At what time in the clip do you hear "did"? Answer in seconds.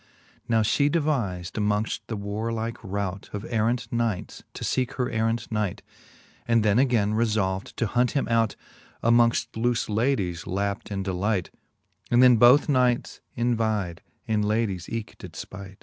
15.19-15.33